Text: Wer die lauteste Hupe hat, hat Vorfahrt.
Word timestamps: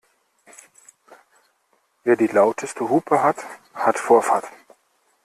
Wer 2.03 2.15
die 2.17 2.25
lauteste 2.25 2.89
Hupe 2.89 3.21
hat, 3.21 3.37
hat 3.75 3.99
Vorfahrt. 3.99 4.47